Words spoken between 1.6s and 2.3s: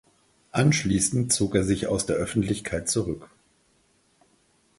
sich aus der